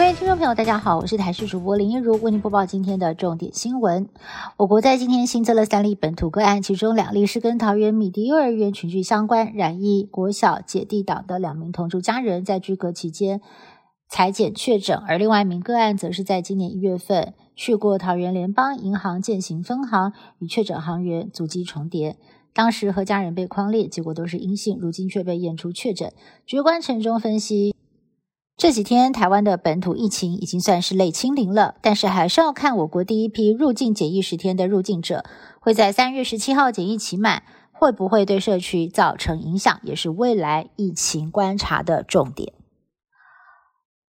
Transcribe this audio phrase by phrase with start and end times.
[0.00, 4.08] 各位听众朋友，大家好，我是台视主播林一如，为您播报今天的重点新闻。
[4.56, 13.42] 我国在今天新增了三例本土个案，其中两例是跟桃园米迪幼儿园群聚相关，染疫国小姐弟党的两名同住家人在居隔期间
[14.08, 22.16] 裁检确诊，而另外一名个案则是在今年一月份去过桃园联邦银行践行分行，与确诊行员足迹重叠。
[22.54, 26.10] 当时和家人被框列，结果都是阴性，如今却被验出确诊。
[26.46, 27.74] 局官陈中分析。
[28.60, 35.24] 这几天台湾的本土疫情已经算是类清零了，但是还是要看我国第一批入境检疫十天的入境者
[35.60, 37.42] 会在三月十七号检疫期满，
[37.72, 42.52] 会不会对社区造成影响，也是未来疫情观察的重点。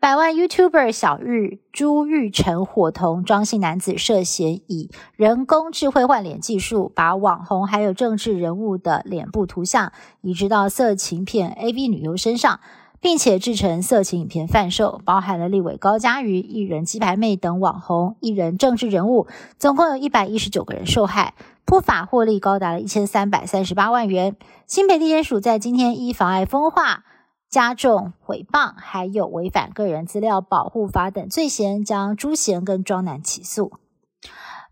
[0.00, 12.60] 百万 YouTuber 小玉朱玉成伙同庄姓男子涉嫌以人工智慧换脸技术，把网红还有政治人物的脸部图像移植到色情片 AV 女优身上。
[13.00, 19.26] 并且制成色情影片贩售，包含了立委高嘉瑜、艺人鸡排妹等网红、艺人、政治人物，
[19.58, 21.34] 总共有一百一十九个人受害，
[21.64, 24.36] 不法获利高达了一千三百三十八万元。
[24.66, 27.04] 新北地检署在今天依妨碍风化、
[27.48, 33.72] 加重诽谤，还有违反个人资料保护法等罪嫌，将朱贤跟庄男起诉。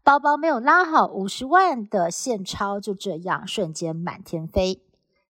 [0.05, 4.83] 包包没有拉好，五十万的现钞就这样瞬间满天飞。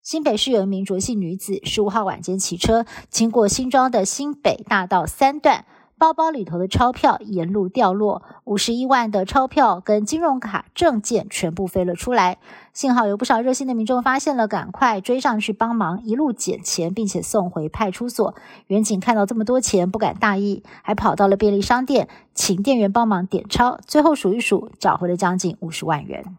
[0.09, 5.67] 新北市有一名卓姓女子，十五号晚间骑车经过新庄的新北大道三段，
[5.99, 12.39] 包包里头的钞票沿路掉落，五十一万的钞票跟金融卡证件全部飞了出来。
[12.73, 18.35] 幸好有不少热心的民众发现了，赶快追上去帮忙，一路捡钱，并且送回派出所。
[18.69, 26.39] 远警看到这么多钱，不敢大意，还跑到了便利商店，请店员帮忙点钞，最后数一数，找回了将近五十万元。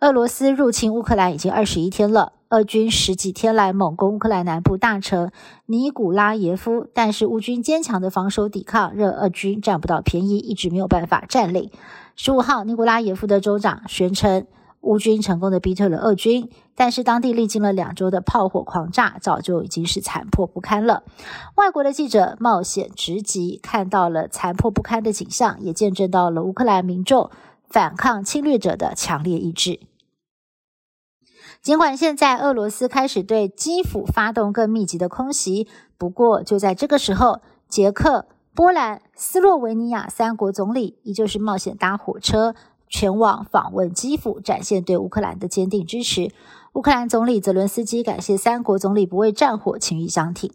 [0.00, 5.32] 俄罗斯入侵乌克兰已经二十一天了，俄军十几天来猛攻乌克兰南部大城
[5.66, 11.68] 尼古拉耶夫，但是乌军坚强的防守抵抗让俄军占不到便宜，一直没有办法占领。
[12.14, 14.46] 十五号，尼古拉耶夫的州长宣称，
[14.82, 21.02] 乌军成功的逼退了俄军，但是当地历经了两周的炮火狂炸，早就已经是残破不堪了。
[21.56, 27.32] 外国的记者冒险直击，看到了残破不堪的景象，也见证到了乌克兰民众
[27.70, 29.80] 反抗侵略者的强烈意志。
[31.60, 42.54] 尽管现在俄罗斯开始对基辅发动更密集的空袭，不过就在这个时候，捷克、波兰、斯洛维尼亚三国总理依旧是冒险搭火车
[42.88, 46.32] 前往访问基辅，展现对乌克兰的坚定支持。
[46.74, 50.52] 乌克兰总理泽伦斯基感谢三国总理不畏战火情谊相挺。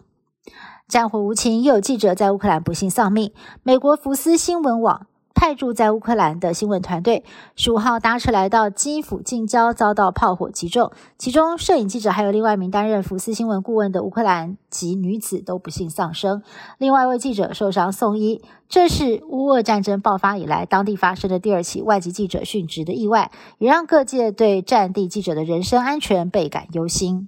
[0.88, 3.34] 战火无情，又有记者在乌克兰不幸丧命。
[3.62, 5.07] 美国福斯新闻网。
[5.43, 7.25] 派驻在乌克兰的新闻团队
[7.57, 10.93] 十五号搭车来到基辅近郊，遭到炮火击中。
[11.17, 16.41] 其中，摄影记者还有另外一名担任福斯新闻顾问的乌克兰籍女子都不幸丧生。
[16.77, 18.41] 另外一位记者受伤送医。
[18.69, 27.27] 这是乌俄战争爆发以来当地发生的第二起外籍记者殉职的意外，也让各界对战地记者的人身安全倍感忧心。